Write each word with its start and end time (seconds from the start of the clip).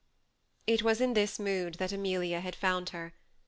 It 0.65 0.81
was 0.81 0.99
in 0.99 1.13
this 1.13 1.37
mood 1.37 1.75
that 1.75 1.91
Amelia 1.93 2.41
found 2.53 2.89
her. 2.89 3.13